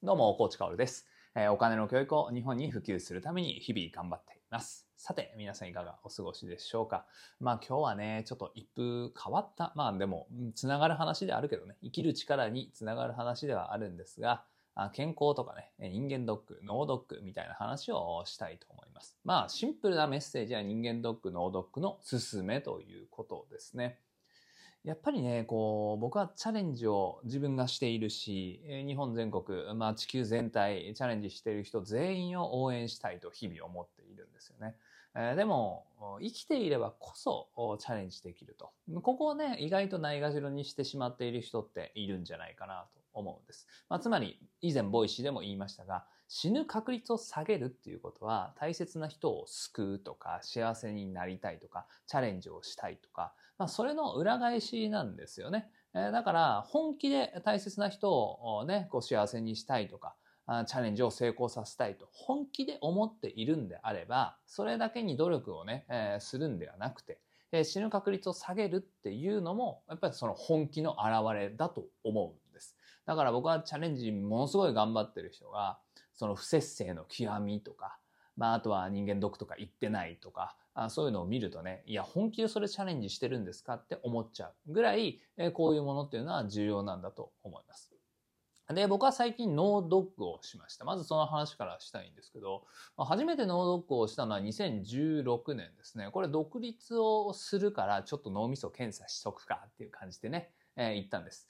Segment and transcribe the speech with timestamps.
[0.00, 1.08] どうも、コーチカオルです。
[1.34, 4.86] えお金の教育を日本に普及するために日々頑張っています。
[4.96, 7.04] さて、皆さんいかがお過ごしでしょうか？
[7.40, 14.44] まあ今日はね、ちょっと一風変わった、まあでも、つながる話であるけどね、生きる力につながる話ではあるんですが、
[14.92, 19.18] 健康とかね、人間ドック、脳ドックみたいな話をしたいと思います。
[19.24, 23.98] まあシンプルなメッセージは人間ドック、脳ドックの勧めということですね。
[24.88, 29.44] やっぱりね、こう、僕はチャレンジを自分がしているし、日本全国、
[29.74, 34.76] まあ地球全体、チャレンジしている人全員を応援したいと日々思っているんですよね。
[35.14, 35.84] えでも、
[36.22, 38.72] 生きていればこそチャレンジできると。
[39.02, 43.68] ここをね、意外とないがしろにしてしまっている人っているんじゃないかなと思うんです。
[43.90, 55.70] まあ、つまり、以前 Voicy でも言いましたが、死ぬ確率を下げるっていうことは、大切な人を救うとか、幸せになりたいとか、チャレンジをしたいとか、まあ、それの裏返しなんですよね。
[55.94, 60.14] えーだから、本気で大切な人をね、こう幸せにしたいとか、
[60.46, 67.20] あチャレンジを成功させたいと本気で思っているんであれば、それだけに努力をね、えーするんではなくて、
[67.52, 72.76] えー死ぬ確率を下げるっていうのも、やっぱりその本気の表れだと思うんです。
[73.06, 75.78] だから僕はチャレンジものすごい頑張ってる人が、
[76.18, 77.96] その不節制の極みとか、
[78.36, 87.92] まあ、あとは人間ドックとか行ってないとか、あそういうのを見るとね、いや、本気でそれチャレンジしてるんですかって思っちゃうぐらい、えーこういうものっていうのは重要なんだと思います。
[88.74, 90.84] で、僕は最近脳ドックをしました。
[90.84, 92.64] まずその話からしたいんですけど、
[92.96, 96.10] ま初めて脳ドックをしたのは2016年ですね。
[96.10, 101.46] これ独立をするからちょっと脳みそ検査しとくかっていう感じでね、えー行ったんです。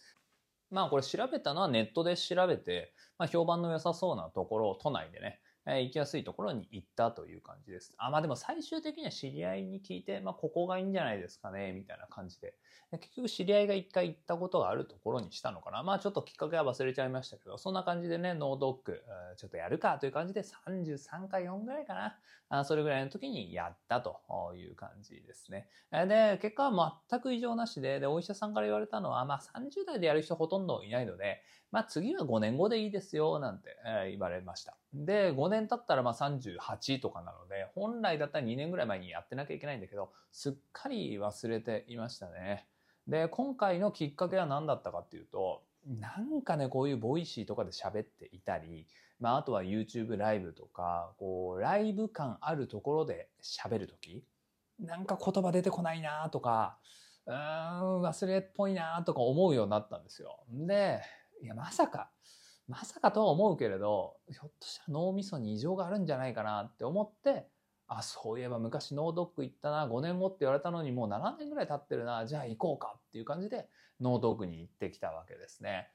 [0.71, 7.95] まあこれ調べたのはネットで調べて、まあ、評判の良さそうなところを都内でね、え行きやすいところに行ったという感じです。
[7.99, 12.55] あ、まあでも最終的には知り合いに聞いて、まあここがいいんじゃないですかね、みたいな感じで。
[12.91, 15.83] で結局知り合いが一回行ったことがあるところにしたのかな。
[15.83, 19.03] まあちょっときっかけは忘れちゃいましたけど、そんな感じでね、ノードック、
[19.37, 22.19] ちょっとやるかという感じで33か4ぐらいかな。
[22.51, 24.23] あそれぐらいの時にやったと
[24.57, 25.69] いう感じですね。
[25.91, 33.77] で、結果は全く異常なしで、で、お医者さんから言われたのは、まあ30代でやる人ほとんどいないので、まあ次は5年後でいいですよ、なんて、
[34.09, 34.79] 言われました。
[34.95, 42.67] で、5年経ったらまあ38とかなので、本来だったら2年ぐらい前にやってなきゃいけないんだけど、すっかり忘れていましたね。
[43.07, 48.87] で、今回のきっかけは何だったかっていうと、なんかね、こういう Voicy とかで喋っていたり、
[49.21, 54.25] まああとは YouTube ライブとか、こう、ライブ感あるところで喋るとき、
[54.79, 56.79] なんか言葉出てこないなとか、
[57.27, 60.45] うーん、忘れっぽいなとか思うようになったんですよ。
[60.51, 61.01] で、
[61.43, 62.11] いや、まさか、
[62.69, 67.49] まさかとは思うけれど、ひょっとしたら脳みそに異常があるんじゃないかなって思って、
[67.87, 73.69] あ、そういえば昔脳ドック行ったな、5年後って言われたのにもう7年ぐらい経ってるな、じゃあ行こうかっていう感じで
[74.01, 75.89] 脳ドックに行ってきたわけですね。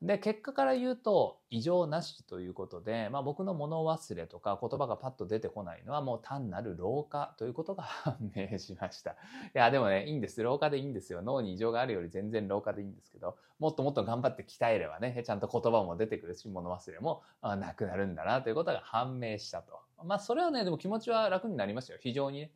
[0.00, 9.12] で、結果から言うと異常なしということで、まあ僕の物忘れとか言葉がパッと出てこないのはもう単なる老化ということが 判明しました。
[9.12, 9.14] い
[9.54, 10.40] や、でもね、いいんです。
[10.40, 11.20] 老化でいいんですよ。
[11.20, 19.80] 脳に異常があるより全然老化でいいんですけど、もっともっと頑張って鍛えればね、ちゃんと言葉も出てくるし、物忘れもなくなるんだなということが判明したと。
[20.04, 21.98] まあそれはね、でも気持ちは楽になりましたよ。
[22.00, 22.52] 非常にね。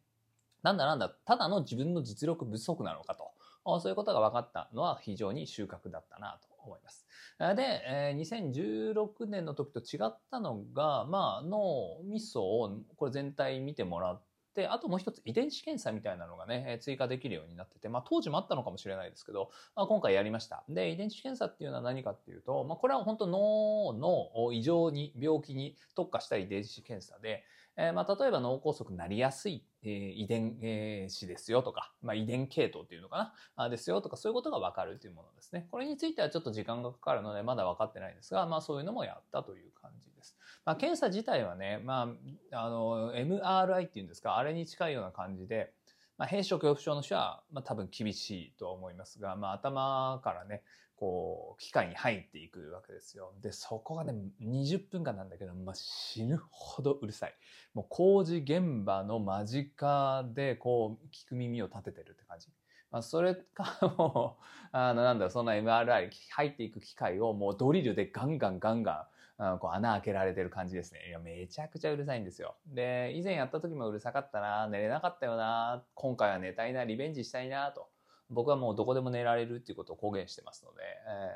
[0.63, 3.33] なんだなんだ、ただの自分の実力不足なのかと。
[3.81, 7.07] そういうことが分かったのは非常に収穫だったなと思います。
[7.39, 14.23] で、2016年の時と違ったのが、まあ、脳みそをこれ全体見てもらっ
[14.55, 20.63] て、あともう一つ遺伝子検査みたいなのがね、追加できるようになってて、まあ当時もあったのかもしれないですけど、まあ、今回やりました。
[20.69, 27.45] で、遺伝子検査っていうのは何かっていうと、まあこれは本当脳の異常に、病気に特化した遺伝子検査で、
[27.77, 35.69] えーまあ例えば脳梗塞になりやすい、えー遺伝、えー子ですよとか、まあ遺伝系統っていうのかな、あですよとかそういうことがわかるというものですね。
[35.71, 40.37] これについてはちょっと時間がかかるのでまだ分かってないんですが、まあそういうのもやったという感じです。
[40.65, 42.15] まあ検査自体はね、ま
[42.53, 45.75] あ、あの、MRI っていうんですか、あれに近いような感じで、
[46.23, 50.63] まあ、閉所恐怖症の人は、まあ、多分厳しいとは思いますが、まあ、頭からね、
[50.95, 53.33] こう、機械に入っていくわけですよ。
[53.43, 57.35] で、そこがね、20分間なんだけど、まあ、死ぬほどうるさい。
[57.75, 62.47] もう工事現場の間近で、こう、聞く耳を立ててるって感じ。
[62.93, 69.07] まあ、それかもう、あの、なんだろ、そんな MRI 入っていく機械をもうドリルでガンガンガンガン、
[69.43, 71.09] あこう穴開けられてる感じですね。
[71.09, 72.57] いや、めちゃくちゃうるさいんですよ。
[72.67, 77.91] で、以前やった時もうるさかったな、寝れなかったよな、今回は寝たいな、リベンジしたいな、と。
[78.31, 80.83] 僕はもうどこでも寝られるっていうことを公言してますので、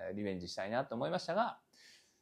[0.09, 1.59] えーリベンジしたいなと思いましたが、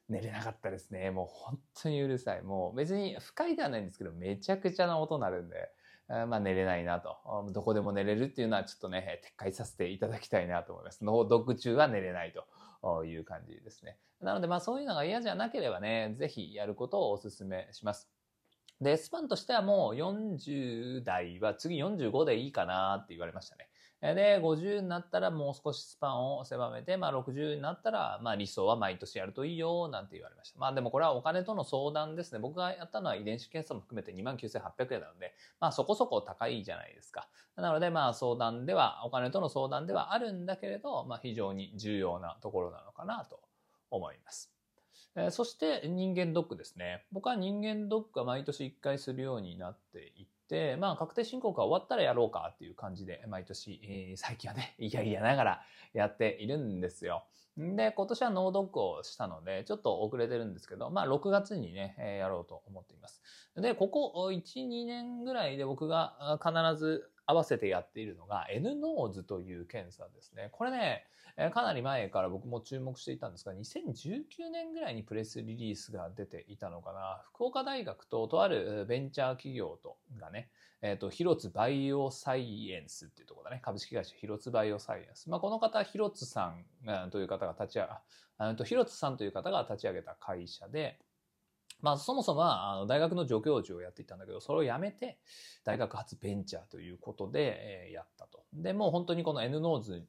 [0.08, 1.10] 寝れなかったですね。
[1.10, 2.42] もう本当にうるさい。
[2.42, 5.70] もう別に不快ではないんですけど、めちゃくちゃな音になるんで、
[6.08, 7.16] まあ寝れないなと。
[7.52, 11.04] どこでも寝れるっていうのはちょっとね、撤回させていただきたいなと思います。
[11.04, 12.44] 脳ドッグ中は寝れないと
[12.82, 13.96] という感じですね。
[14.20, 18.10] なので、まあそういうのが嫌じゃなければね、ぜひやることをお勧めします。
[18.80, 23.68] で、スパンとしてはもう40代は次45でいいかなって言われましたね。
[24.12, 30.58] で、50になったらもう少しスパンを狭めて、まあ60になったら、まあ理想は毎年やるといいよ、なんて言われました。
[30.58, 32.38] まあでもこれはお金との相談ですね。
[32.38, 37.28] 僕がやったのは遺伝子検査も含めて29,800円なので、まあそこそこ高いじゃないですか。
[37.56, 43.40] なのでまあ相談では、お金との相談ではあるんだけれど、まあ非常に重要なところなのかなと
[43.90, 44.50] 思います。
[45.30, 47.06] そして人間ドックですね。
[47.12, 55.62] 僕は人間ドックは毎年1回するようになっていてで、まあ確定申告が終わったらやろうかっていう感じで毎年、えー、最近はね、 いやいやながら
[55.92, 57.24] やっているんですよ。
[57.56, 63.22] で、今年は脳ドックをしたので、ちょっと遅れてるんですけど、まあ6月にね、えやろうと思っています。
[63.54, 70.50] で、ここ1、2年ぐらいで僕が必ず合わせてやっているのが N ノーズという検査ですね。
[70.52, 71.04] これね、
[71.52, 77.22] かなり前から僕も注目していたんですが、2019年ぐらいにプレスリリースが出ていたのかな。
[77.32, 80.48] 福岡大学ととあるベンチャー企業とがね、
[80.80, 83.62] えっ、ー、と、広津バイオサイエンスっていうところだね。
[83.64, 85.28] 株式会社広津バイオサイエンス。
[85.30, 86.54] まあ、この方、広津さ
[86.86, 87.88] んという方が立ち上
[88.54, 91.00] げ、広津さんという方が立ち上げた会社で、
[91.80, 95.18] まあ、そもそも、あの、大学の助教授をやっていたんだけど、それをやめて、
[95.64, 98.42] 大学発ベンチャーということで、え、やったと。
[98.54, 100.06] で、もう本当にこの N ノーズ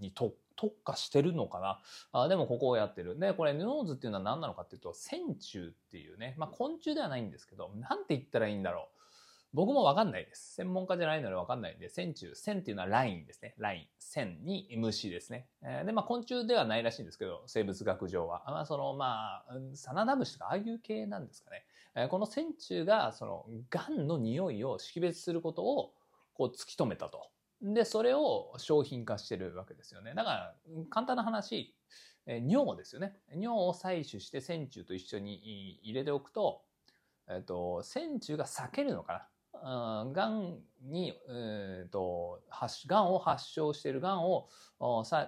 [0.00, 0.34] に特
[0.82, 1.80] 化してるのかな？
[2.12, 3.18] あでもここをやってる。
[3.18, 8.99] で、これ N ノーズっていうのは何なのかっていうと、線虫っていうね、まあ、昆虫ではないんですけど、なんて言ったらいいんだろう。
[9.52, 10.54] 僕もわかんないです。
[10.54, 13.54] 専門家じゃないのでわかんないんで、線虫、線っていうのはラインですね。
[13.58, 13.86] ライン。
[13.98, 15.48] 線に虫ですね。
[15.62, 18.44] えー、で、まあ昆虫ではないらしいんですけど、生物学上は。
[18.46, 21.64] まあその、まあ、サナダムシとかああいう系なんですかね。
[21.96, 25.94] えー、この線虫が、その、癌の匂いを識別することを、
[26.34, 27.28] こう突き止めたと。
[27.60, 30.14] で、それを商品化してるわけですよね。
[30.14, 30.54] だから、
[30.90, 31.74] 簡単な話、
[32.26, 33.16] えー、尿ですよね。
[33.32, 36.62] 尿を採取して線虫と一緒に入れておくと、
[37.28, 39.26] えっ、と、線虫が避けるのかな。
[39.62, 41.14] がんに、
[41.90, 42.42] と、
[42.86, 44.48] がんを発症しているがんを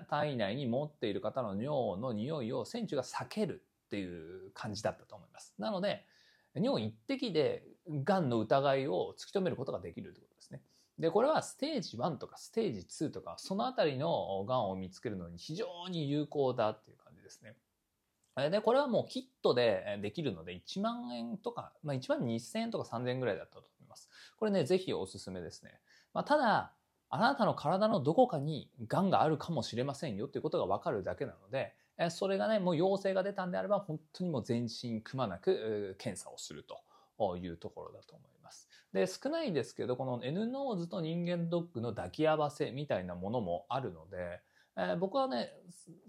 [0.08, 5.54] 体内に持っている方の尿の匂いを線虫が避けるっていう感じだったと思います。
[5.58, 6.06] なので、
[6.54, 7.64] 尿一滴で
[8.04, 10.62] がんの疑いを突き止めることができるということですね。
[10.98, 17.56] で、これはステージ1とかステージ2とか、そのあたりのがんを見つけるのに非常に有効だっていう感じですね。
[18.50, 24.08] で、これはもうキットでできるので1万円とか、まあ1万2000円とか3000円ぐらいだったとます。
[24.38, 25.78] これね、ぜひおすすめですね。
[26.14, 26.72] まあ、ただ、
[27.10, 31.74] あなたの体のどこかに癌があるかもしれませんよっていうことがわかるだけなので、
[32.10, 38.68] それがね、もう陽性が出たんであれば、本当にもう全身くまなく検査をするというところだと思います。
[38.94, 44.40] で、少ないですけど、この N ノーズと人間ドックの抱き合わせみたいなものもあるので、
[44.76, 45.52] えー、僕はね、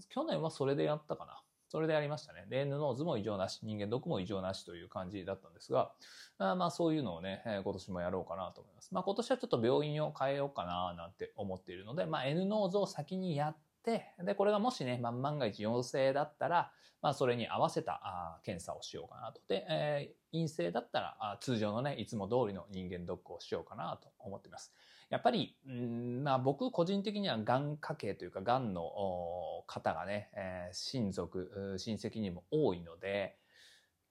[0.09, 1.42] 去年はそれでやったかな。
[1.73, 2.45] それでやりましたね。
[2.49, 5.91] で、N ノーズも異常なし、人間ドックも異常なしという感じだったんですが、
[6.37, 8.93] あまあそういうのをね、今年もやろうかなと思います。
[8.93, 16.71] まあ今年はちょっと病院を変えようかななんて思っているので、まあ N ノーズを先にやって、で、これがもしね、まあ、万が一陽性だったら、
[17.01, 19.41] まあそれに合わせたあ検査をしようかなと。
[19.47, 24.75] で、えー、陰性だったらあ通常のね、いつも通りの人間ドックをしようかなと思っています。
[25.13, 28.81] やっぱり、んまあ、僕個人的にはがん家系というかがんの
[29.67, 33.35] 方がね、えー、親族親戚にも多いので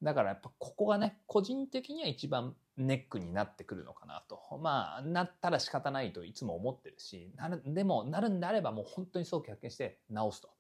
[0.01, 10.51] だからやっぱここがね個人的には一番ネックになってくるのかなとまあなったら仕方ないといつも思ってるしなるでもなるんであればもう本当に早期発見して治すと。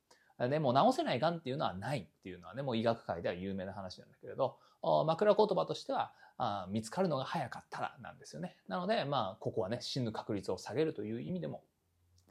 [0.48, 4.56] でも治せないがんっていうのはないっていうのはねもう医学界では有名な話なんだけれど
[5.06, 8.56] 枕言葉としてはあ見つかるのが早かったらなんですよね。
[8.66, 11.62] なので、まあ、ここはね、死ぬ確率を下げるという意味でも、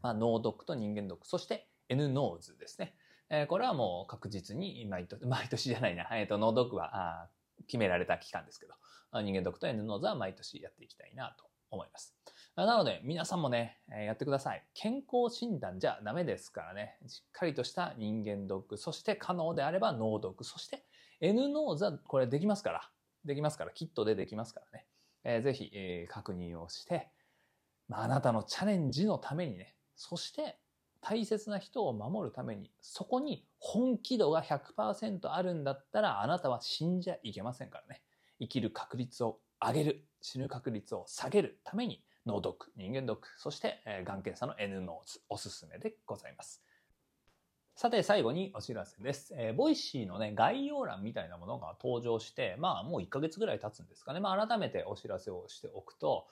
[0.02, 2.94] まあ、脳ドックと人間ドック、そして N-NOSE ですね。
[3.30, 7.30] えー、これはもう確実に毎年、 毎年じゃないな、えっ、ー、と、脳ドックはあ
[7.68, 8.74] 決められた期間ですけど、
[9.22, 12.18] 人間毒と N ノーズは毎年やっていきたいなと思います。
[12.56, 14.66] なので、皆さんもね、やってください。
[14.74, 16.98] 健康診断じゃダメですからね。
[17.08, 20.86] しっかりとした人間ドック、そして可能であれば脳ドック、そして
[21.22, 22.92] N ノーズはこれできますから。
[23.26, 24.86] できますから、キットでできますからね。
[25.24, 27.10] えー、ぜひ、えー、確認をして、
[27.88, 30.58] まあ、あなたのチャレンジのためにね、そして
[31.02, 38.02] 大切な人を守るために、そこに本気度が100%あるんだったら、あなたは死んじゃいけませんからね。
[38.40, 46.64] 生きる確率を上げる、死ぬ確率を下げるために、脳ドック、人間ドック、そして、えー、がん検査の N-NOSE、おすすめでございます。
[47.76, 49.34] さて、最後にお知らせです。
[49.36, 54.20] えー、 Voicy のね、概要欄みたいなものが登場して、まあ、もう1ヶ月ぐらい経つんですかね。
[54.20, 56.28] まあ、改めてお知らせをしておくと、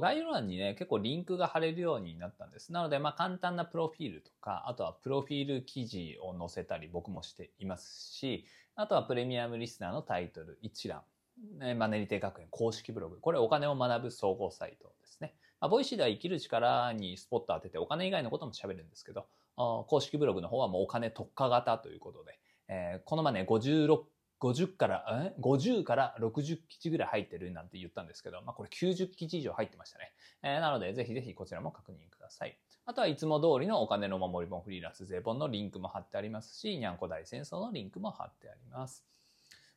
[0.00, 2.72] 概要欄にね、結構リンクが貼れるようになったんです。
[2.72, 11.02] なので、まあ、簡単なプロフィールとか、あとはプロフィール記事を載せたり、僕もしていますし、あとはプレミアムリスナーのタイトル一覧、
[11.58, 13.20] ね、マネリテ学園公式ブログ。
[13.20, 15.34] これお金を学ぶ総合サイトですね。
[15.60, 22.38] まあ、 Voicy では生きる力にスポット当ててお金以外のことも喋るんですけど、公式ブログの方はもうお金特化型ということで、
[22.68, 24.00] えー、このまね、56
[24.40, 30.12] 50から、え？50から60基地ぐらい入ってるなんて言ったんですけど、まあこれ90基地以上入ってましたね。
[30.42, 32.58] えー、なので、ぜひぜひこちらも確認ください。
[32.86, 39.04] あとはいつも通りのお金の守り本フリーランス税本のリンクも貼ってありますし、にゃんこ大戦争のリンクも貼ってあります。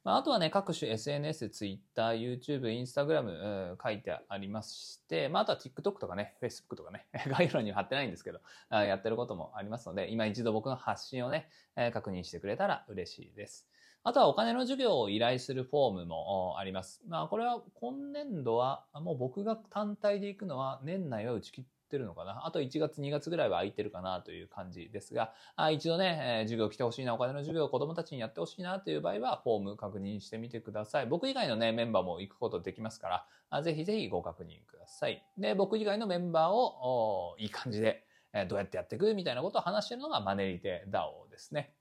[0.03, 11.49] まあ、あとはね、各種 SNS、Twitter、YouTube、Instagram、書いてありまして、まあ、あとは TikTok とかね、Facebook とかね、 概要欄には貼ってないんですけど、やってることもありますので、今一度僕の発信をね、
[11.93, 13.69] 確認してくれたら嬉しいです。
[14.05, 17.01] あとはお金の授業を依頼するフォームもあります。
[17.07, 22.47] まあこれは今年度はもう僕が単体で行くのは年内は打ち切ってるのかな？
[22.47, 31.05] あと1月2月ぐらいは空いてるかなという感じですが、あ一度ね、え授業来てほしいな、お金の授業を子供たちにやってほしいなという場合はフォーム確認してみてください。
[31.05, 35.23] 僕以外のね、メンバーも行くことできますから、あぜひぜひご確認ください。
[35.37, 41.73] で、僕以外のメンバーをいい感じでえどうやってやっていくみたいなことを話してるのがマネリテ DAO ですね。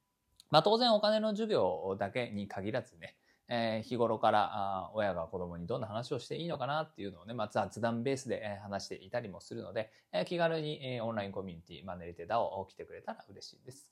[0.50, 3.16] まあ当然お金の授業だけに限らずね、
[3.54, 13.86] えー、日頃からあ親が子供にどんな話をしていいのかなっていうのをね、まあ、雑談ベースで話していたりもするので、えー、気軽にえオンラインコミュニティマネリテダを来てくれたら嬉しいです。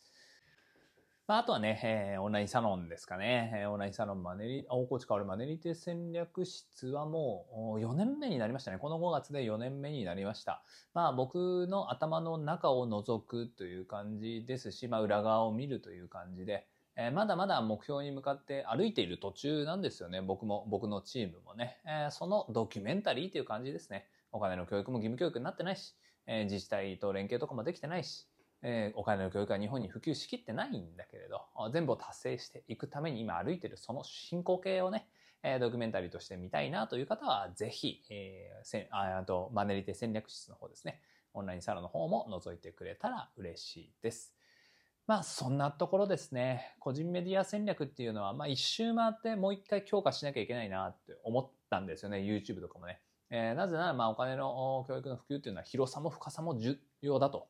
[1.31, 3.53] まあ、あとはね、えー、オンラインサロンですかね。
[3.55, 8.79] えー、オンラインサロンマネリ、大河内変わるマネリテ戦略室はもう4年目になりましたね。
[8.79, 10.65] この5月で4年目になりました。
[10.95, 20.21] まあ僕の頭の中を覗くという感じですし、まあ裏側を見るという感じで、えー、まだまだ目標に向かって歩いている途中なんですよね。
[20.21, 21.81] 僕も、僕のチームもね。
[21.87, 24.07] えー、そのドキュメンタリーという感じですね。
[24.33, 25.95] お金の教育も義務教育になってないし、
[26.27, 28.27] えー、自治体と連携とかもできてないし、
[28.63, 31.41] え、お金の教育は日本に普及しきってないんだけれど、
[31.73, 35.09] 全部を達成していくために今歩いているその進行形をね、
[35.43, 41.01] え、ドキュメンタリーとして見たいなという方は、ぜひ、えー、せあとマネリテ戦略室の方ですね、
[41.33, 44.35] オンラインサロンの方も覗いてくれたら嬉しいです。
[45.11, 46.77] まあそんなところですね。
[46.79, 52.19] 個人メディア戦略っていうのは、まあ一周回ってもう一回強化しなきゃいけないなって思ったんですよね。
[52.19, 53.01] YouTube とかもね。
[53.29, 57.49] えー、なぜなら、まあお金の教育の普及っていうのは広さも深さも重要だと。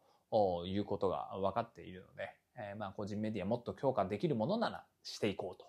[0.65, 5.63] いうことが分かっているので、えー、まあ個人メディアもっと強化できるものならしていこう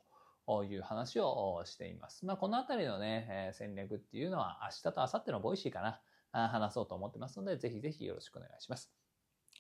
[0.48, 2.25] という話をしています。
[2.25, 6.00] まあこのあたりのね、え、戦略っていうのは明日と明後日の Voicy か
[6.31, 9.00] な、話そうと思ってますので、ぜひぜひよろしくお願いします。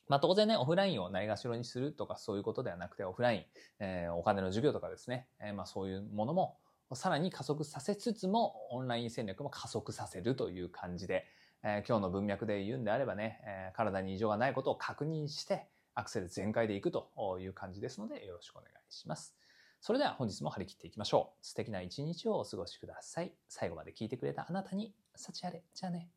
[0.07, 3.45] まあ当然ね、オフラインをないがしろにするとかそういうことではなくて、オフライン、
[3.79, 6.57] えー、お金の授業とかですね、えー、まあそういうものも
[6.95, 11.25] さらに加速させつつも、オンライン戦略も加速させるという感じで、
[11.63, 19.35] えー、今日の文脈で言うんであればね、え、体に異常がないことを確認して、アクセル全開でいくという感じですので、よろしくお願いします。
[19.79, 21.45] それでは本日も張り切っていきましょう。
[21.45, 23.33] 素敵な一日をお過ごしください。
[23.47, 25.63] 最後まで聞いてくれたあなたに、幸あれ。
[25.73, 26.09] じゃあね。